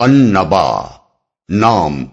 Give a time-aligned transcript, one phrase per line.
[0.00, 0.86] النبا،
[1.48, 2.04] نام۔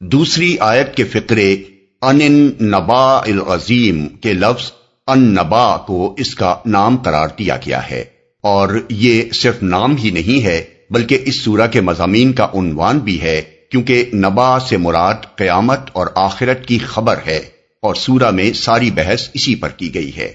[0.00, 1.56] دوسری آیت کے فکرے
[2.02, 4.72] ان نبا العظیم کے لفظ
[5.06, 8.04] ان نبا کو اس کا نام قرار دیا گیا ہے۔
[8.42, 13.20] اور یہ صرف نام ہی نہیں ہے، بلکہ اس سورہ کے مضامین کا عنوان بھی
[13.20, 17.40] ہے، کیونکہ نبا سے مراد قیامت اور آخرت کی خبر ہے۔
[17.82, 20.32] اور سورہ میں ساری بحث اسی پر کی گئی ہے۔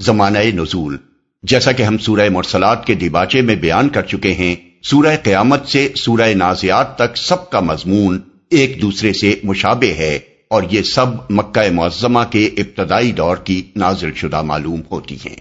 [0.00, 0.96] زمانہ نزول،
[1.42, 5.88] جیسا کہ ہم سورہ مرسلات کے دیباچے میں بیان کر چکے ہیں سورہ قیامت سے
[5.96, 10.18] سورہ نازیات تک سب کا مضمون ایک دوسرے سے مشابہ ہے
[10.48, 15.36] اور یہ سب مکہ معظمہ کے ابتدائی دور کی نازل شدہ معلوم ہوتی ہیں۔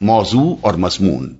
[0.00, 1.34] موضوع اور مضمون۔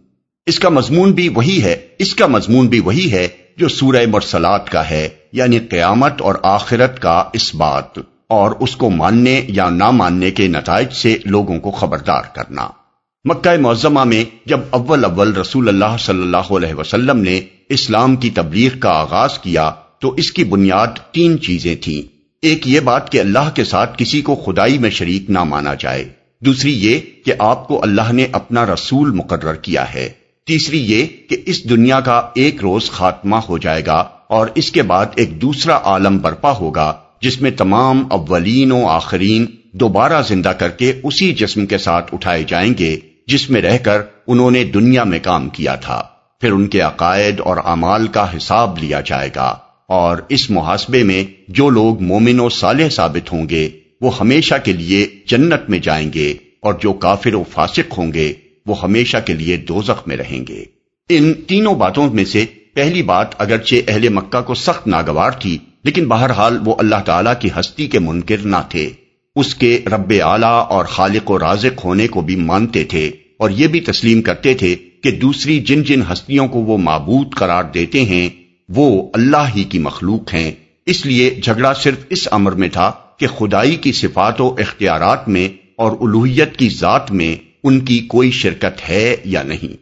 [0.47, 4.71] اس کا مضمون بھی وہی ہے، اس کا مضمون بھی وہی ہے جو سورہ مرسلات
[4.71, 7.99] کا ہے یعنی قیامت اور آخرت کا اس بات
[8.29, 12.69] اور اس کو ماننے یا نہ ماننے کے نتائج سے لوگوں کو خبردار کرنا۔
[13.25, 18.31] مکہ معظمہ میں جب اول اول رسول اللہ صلی اللہ علیہ وسلم نے اسلام کی
[18.31, 22.03] تبلیغ کا آغاز کیا تو اس کی بنیاد تین چیزیں تھیں۔
[22.43, 26.09] ایک یہ بات کہ اللہ کے ساتھ کسی کو خدائی میں شریک نہ مانا جائے۔
[26.41, 30.09] دوسری یہ کہ آپ کو اللہ نے اپنا رسول مقرر کیا ہے۔
[30.47, 34.83] تیسری یہ کہ اس دنیا کا ایک روز خاتمہ ہو جائے گا اور اس کے
[34.83, 40.69] بعد ایک دوسرا عالم برپا ہوگا جس میں تمام اولین و آخرین دوبارہ زندہ کر
[40.69, 45.05] کے اسی جسم کے ساتھ اٹھائے جائیں گے۔ جس میں رہ کر انہوں نے دنیا
[45.05, 46.05] میں کام کیا تھا۔
[46.41, 49.57] پھر ان کے عقائد اور اعمال کا حساب لیا جائے گا۔
[49.89, 54.73] اور اس محاسبے میں جو لوگ مومن و صالح ثابت ہوں گے، وہ ہمیشہ کے
[54.73, 58.33] لیے جنت میں جائیں گے۔ اور جو کافر و فاسق ہوں گے،
[58.67, 60.65] وہ ہمیشہ کے لیے دوزخ میں رہیں گے۔
[61.09, 66.09] ان تینوں باتوں میں سے پہلی بات اگرچہ اہل مکہ کو سخت ناگوار تھی، لیکن
[66.09, 68.91] بہرحال وہ اللہ تعالی کی ہستی کے منکر نہ تھے۔
[69.37, 73.67] اس کے رب اعلی اور خالق و رازق ہونے کو بھی مانتے تھے اور یہ
[73.67, 78.29] بھی تسلیم کرتے تھے کہ دوسری جن جن ہستیوں کو وہ معبود قرار دیتے ہیں،
[78.69, 80.53] وہ اللہ ہی کی مخلوق ہیں۔
[80.87, 85.49] اس لیے جھگڑا صرف اس امر میں تھا کہ خدائی کی صفات و اختیارات میں
[85.77, 89.77] اور الوحیت کی ذات میں ان کی کوئی شرکت ہے یا نہیں۔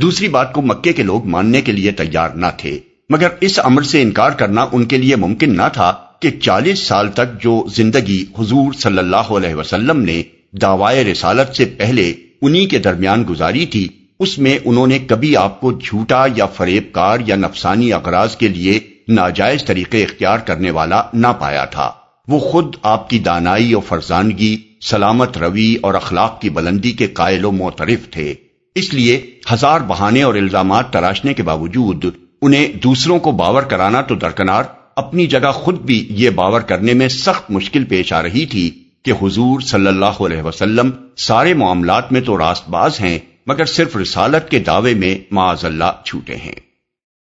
[0.00, 2.78] دوسری بات کو مکے کے لوگ ماننے کے لیے تیار نہ تھے،
[3.10, 7.08] مگر اس امر سے انکار کرنا ان کے لیے ممکن نہ تھا کہ چالیس سال
[7.08, 10.22] تک جو زندگی حضور صلی اللہ علیہ وسلم نے
[10.62, 13.88] دعوائے رسالت سے پہلے انہی کے درمیان گزاری تھی،
[14.20, 18.48] اس میں انہوں نے کبھی آپ کو جھوٹا یا فریب کار یا نفسانی اغراض کے
[18.48, 21.90] لیے ناجائز طریقے اختیار کرنے والا نہ پایا تھا۔
[22.28, 27.44] وہ خود آپ کی دانائی اور فرزانگی، سلامت روی اور اخلاق کی بلندی کے قائل
[27.44, 28.34] و معترف تھے۔
[28.74, 32.04] اس لیے ہزار بہانے اور الزامات تراشنے کے باوجود
[32.42, 34.62] انہیں دوسروں کو باور کرانا تو درکنار
[34.98, 39.12] اپنی جگہ خود بھی یہ باور کرنے میں سخت مشکل پیش آ رہی تھی کہ
[39.22, 44.50] حضور صلی اللہ علیہ وسلم سارے معاملات میں تو راست باز ہیں، مگر صرف رسالت
[44.50, 46.54] کے دعوے میں معاذ اللہ چھوٹے ہیں۔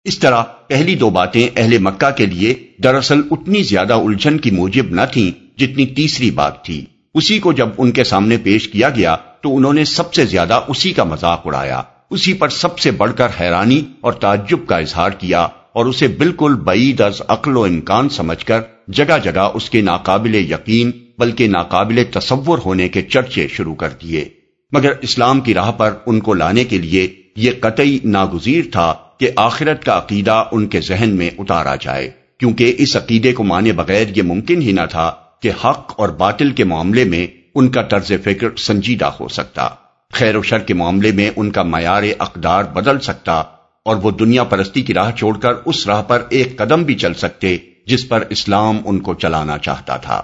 [0.03, 2.53] اس طرح پہلی دو باتیں اہل مکہ کے لیے
[2.83, 7.69] دراصل اتنی زیادہ الجھن کی موجب نہ تھیں جتنی تیسری بات تھی۔ اسی کو جب
[7.77, 11.41] ان کے سامنے پیش کیا گیا تو انہوں نے سب سے زیادہ اسی کا مذاق
[11.45, 16.07] اڑایا۔ اسی پر سب سے بڑھ کر حیرانی اور تعجب کا اظہار کیا۔ اور اسے
[16.07, 21.47] بالکل بعید از عقل و امکان سمجھ کر جگہ جگہ اس کے ناقابل یقین بلکہ
[21.47, 24.29] ناقابل تصور ہونے کے چرچے شروع کر دیے۔
[24.71, 29.29] مگر اسلام کی راہ پر ان کو لانے کے لیے یہ قطعی ناگزیر تھا کہ
[29.35, 34.05] آخرت کا عقیدہ ان کے ذہن میں اتارا جائے، کیونکہ اس عقیدے کو مانے بغیر
[34.15, 35.11] یہ ممکن ہی نہ تھا
[35.41, 39.69] کہ حق اور باطل کے معاملے میں ان کا طرز فکر سنجیدہ ہو سکتا۔
[40.11, 43.43] خیر و شر کے معاملے میں ان کا معیار اقدار بدل سکتا۔
[43.85, 47.13] اور وہ دنیا پرستی کی راہ چھوڑ کر اس راہ پر ایک قدم بھی چل
[47.13, 47.57] سکتے
[47.87, 50.21] جس پر اسلام ان کو چلانا چاہتا تھا۔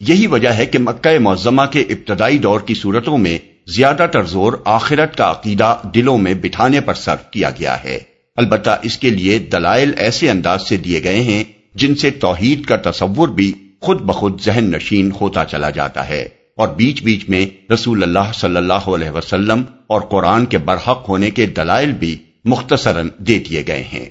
[0.00, 4.52] یہی وجہ ہے کہ مکہ معظمہ کے ابتدائی دور کی صورتوں میں زیادہ تر زور
[4.64, 7.98] آخرت کا عقیدہ دلوں میں بٹھانے پر صرف کیا گیا ہے۔
[8.36, 11.44] البتہ اس کے لیے دلائل ایسے انداز سے دیے گئے ہیں
[11.74, 16.68] جن سے توحید کا تصور بھی خود بخود ذہن نشین ہوتا چلا جاتا ہے اور
[16.68, 21.46] بیچ بیچ میں رسول اللہ صلی اللہ علیہ وسلم اور قرآن کے برحق ہونے کے
[21.46, 24.04] دلائل بھی مختصراً دے دیے گئے ہیں۔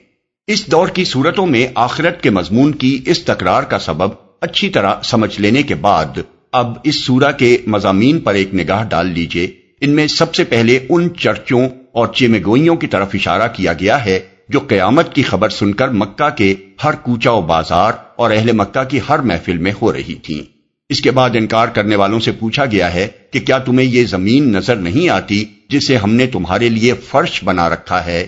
[0.47, 4.09] اس دور کی صورتوں میں آخرت کے مضمون کی اس تکرار کا سبب
[4.41, 6.20] اچھی طرح سمجھ لینے کے بعد
[6.52, 9.47] اب اس سورہ کے مضامین پر ایک نگاہ ڈال لیجیے۔
[9.82, 14.20] ان میں سب سے پہلے ان چرچوں اور چیمگوئیوں کی طرف اشارہ کیا گیا ہے
[14.50, 18.84] جو قیامت کی خبر سن کر مکہ کے ہر کوچا و بازار اور اہل مکہ
[18.84, 20.60] کی ہر محفل میں ہو رہی تھیں۔
[20.91, 24.52] اس کے بعد انکار کرنے والوں سے پوچھا گیا ہے کہ کیا تمہیں یہ زمین
[24.52, 28.28] نظر نہیں آتی جسے ہم نے تمہارے لیے فرش بنا رکھا ہے؟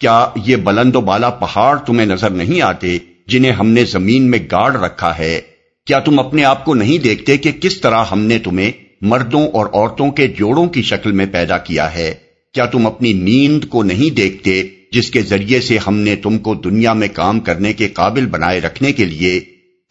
[0.00, 4.38] کیا یہ بلند و بالا پہاڑ تمہیں نظر نہیں آتے جنہیں ہم نے زمین میں
[4.52, 5.40] گاڑ رکھا ہے؟
[5.86, 9.66] کیا تم اپنے آپ کو نہیں دیکھتے کہ کس طرح ہم نے تمہیں مردوں اور
[9.66, 12.14] عورتوں کے جوڑوں کی شکل میں پیدا کیا ہے؟
[12.54, 14.62] کیا تم اپنی نیند کو نہیں دیکھتے
[14.92, 18.60] جس کے ذریعے سے ہم نے تم کو دنیا میں کام کرنے کے قابل بنائے
[18.60, 19.40] رکھنے کے لیے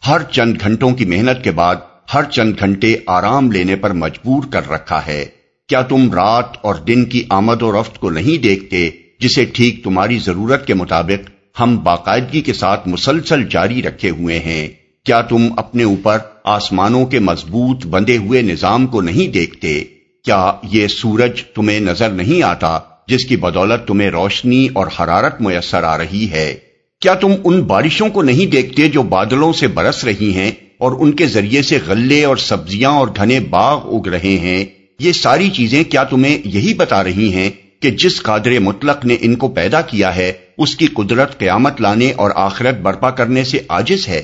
[0.08, 1.76] ہر چند گھنٹوں کی محنت کے بعد
[2.14, 5.24] ہر چند گھنٹے آرام لینے پر مجبور کر رکھا ہے۔
[5.68, 8.90] کیا تم رات اور دن کی آمد و رفت کو نہیں دیکھتے
[9.20, 11.30] جسے ٹھیک تمہاری ضرورت کے مطابق
[11.60, 14.68] ہم باقاعدگی کے ساتھ مسلسل جاری رکھے ہوئے ہیں؟
[15.04, 19.84] کیا تم اپنے اوپر آسمانوں کے مضبوط بندے ہوئے نظام کو نہیں دیکھتے؟
[20.24, 22.78] کیا یہ سورج تمہیں نظر نہیں آتا
[23.08, 26.54] جس کی بدولت تمہیں روشنی اور حرارت میسر آ رہی ہے؟
[27.00, 31.12] کیا تم ان بارشوں کو نہیں دیکھتے جو بادلوں سے برس رہی ہیں اور ان
[31.12, 34.64] کے ذریعے سے غلے اور سبزیاں اور گھنے باغ اگ رہے ہیں۔
[34.98, 37.50] یہ ساری چیزیں کیا تمہیں یہی بتا رہی ہیں
[37.80, 42.12] کہ جس قادر مطلق نے ان کو پیدا کیا ہے، اس کی قدرت قیامت لانے
[42.12, 44.22] اور آخرت برپا کرنے سے آجز ہے۔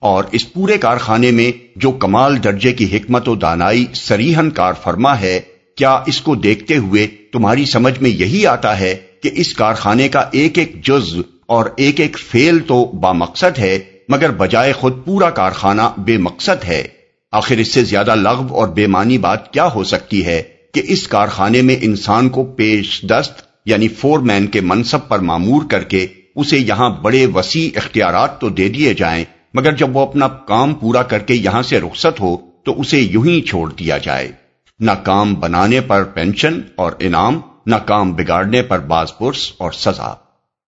[0.00, 5.20] اور اس پورے کارخانے میں جو کمال درجے کی حکمت و دانائی سریحن کار فرما
[5.20, 5.40] ہے،
[5.76, 10.24] کیا اس کو دیکھتے ہوئے تمہاری سمجھ میں یہی آتا ہے کہ اس کارخانے کا
[10.32, 11.16] ایک ایک جز
[11.46, 16.64] اور ایک ایک فیل تو با مقصد ہے مگر بجائے خود پورا کارخانہ بے مقصد
[16.64, 16.86] ہے۔
[17.32, 20.42] آخر اس سے زیادہ لغو اور بے معنی بات کیا ہو سکتی ہے
[20.74, 25.62] کہ اس کارخانے میں انسان کو پیش دست یعنی فور مین کے منصب پر معمور
[25.70, 26.06] کر کے
[26.36, 29.24] اسے یہاں بڑے وسیع اختیارات تو دے دیے جائیں،
[29.54, 33.24] مگر جب وہ اپنا کام پورا کر کے یہاں سے رخصت ہو تو اسے یوں
[33.24, 34.32] ہی چھوڑ دیا جائے۔
[34.80, 40.14] نہ کام بنانے پر پینشن اور انعام، نہ کام بگاڑنے پر باز پرس اور سزا۔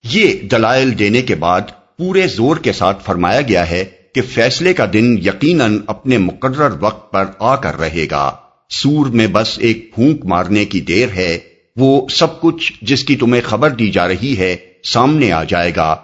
[0.04, 1.62] یہ دلائل دینے کے بعد
[2.02, 7.12] پورے زور کے ساتھ فرمایا گیا ہے کہ فیصلے کا دن یقیناً اپنے مقرر وقت
[7.12, 8.32] پر آ کر رہے گا۔
[8.70, 11.40] سور میں بس ایک پھونک مارنے کی دیر ہے۔
[11.76, 15.96] وہ سب کچھ جس کی تمہیں خبر دی جا رہی ہے سامنے آ جائے گا۔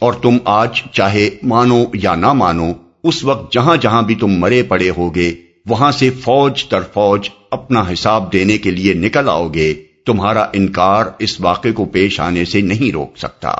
[0.00, 2.72] اور تم آج چاہے مانو یا نہ مانو،
[3.04, 5.34] اس وقت جہاں جہاں بھی تم مرے پڑے ہوگے،
[5.66, 9.74] وہاں سے فوج تر فوج اپنا حساب دینے کے لیے نکل آؤ گے۔
[10.06, 13.52] تمہارا انکار اس واقعے کو پیش آنے سے نہیں روک سکتا۔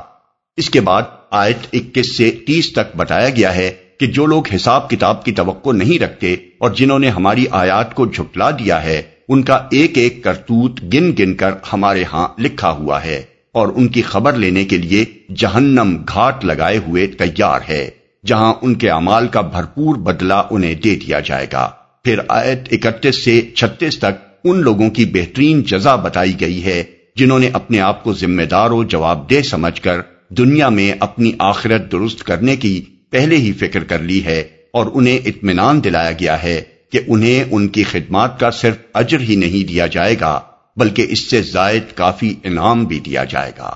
[0.57, 3.69] اس کے بعد آیت اکیس سے تیس تک بتایا گیا ہے
[3.99, 8.05] کہ جو لوگ حساب کتاب کی توقع نہیں رکھتے اور جنہوں نے ہماری آیات کو
[8.05, 13.03] جھٹلا دیا ہے، ان کا ایک ایک کرتوت گن گن کر ہمارے ہاں لکھا ہوا
[13.05, 15.05] ہے اور ان کی خبر لینے کے لیے
[15.35, 17.89] جہنم گھاٹ لگائے ہوئے تیار ہے،
[18.25, 21.69] جہاں ان کے امال کا بھرپور بدلہ انہیں دے دیا جائے گا۔
[22.05, 26.83] پھر آیت اکتیس سے چھتیس تک ان لوگوں کی بہترین جزا بتائی گئی ہے،
[27.15, 30.01] جنہوں نے اپنے آپ کو ذمہ دار و جواب دہ سمجھ کر
[30.37, 34.43] دنیا میں اپنی آخرت درست کرنے کی پہلے ہی فکر کر لی ہے
[34.73, 36.61] اور انہیں اطمینان دلایا گیا ہے
[36.91, 40.39] کہ انہیں ان کی خدمات کا صرف اجر ہی نہیں دیا جائے گا،
[40.77, 43.73] بلکہ اس سے زائد کافی انعام بھی دیا جائے گا۔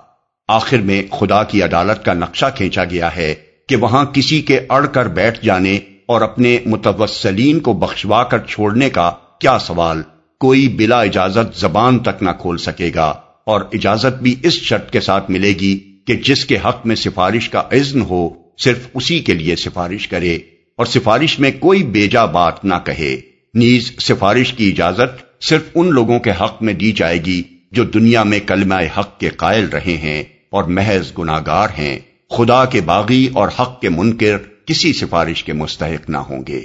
[0.48, 3.36] آخر میں خدا کی عدالت کا نقشہ کھینچا گیا ہے
[3.70, 8.90] کہ وہاں کسی کے اڑ کر بیٹھ جانے اور اپنے متوسلین کو بخشوا کر چھوڑنے
[8.90, 10.02] کا کیا سوال؟
[10.40, 13.14] کوئی بلا اجازت زبان تک نہ کھول سکے گا
[13.46, 17.50] اور اجازت بھی اس شرط کے ساتھ ملے گی کہ جس کے حق میں سفارش
[17.50, 20.36] کا اذن ہو، صرف اسی کے لیے سفارش کرے
[20.76, 23.18] اور سفارش میں کوئی بیجا بات نہ کہے۔
[23.54, 28.24] نیز سفارش کی اجازت صرف ان لوگوں کے حق میں دی جائے گی جو دنیا
[28.24, 32.00] میں کلمہ حق کے قائل رہے ہیں اور محض گناگار ہیں۔
[32.30, 36.62] خدا کے باغی اور حق کے منکر کسی سفارش کے مستحق نہ ہوں گے۔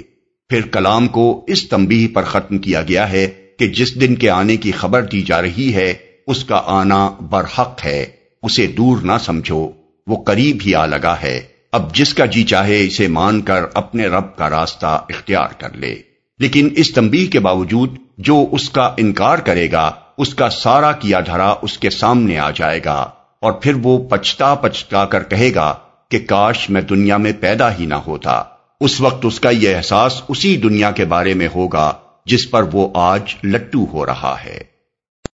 [0.49, 3.27] پھر کلام کو اس تنبیہ پر ختم کیا گیا ہے
[3.59, 5.93] کہ جس دن کے آنے کی خبر دی جا رہی ہے،
[6.27, 9.71] اس کا آنا برحق ہے۔ اسے دور نہ سمجھو،
[10.07, 11.41] وہ قریب ہی آ لگا ہے۔
[11.71, 15.95] اب جس کا جی چاہے اسے مان کر اپنے رب کا راستہ اختیار کر لے۔
[16.39, 21.19] لیکن اس تنبیہ کے باوجود جو اس کا انکار کرے گا، اس کا سارا کیا
[21.19, 25.75] دھرا اس کے سامنے آ جائے گا۔ اور پھر وہ پچھتا پچھتا کر کہے گا
[26.09, 28.43] کہ کاش میں دنیا میں پیدا ہی نہ ہوتا۔
[28.81, 31.93] اس وقت اس کا یہ احساس اسی دنیا کے بارے میں ہوگا
[32.25, 34.70] جس پر وہ آج لٹو ہو رہا ہے۔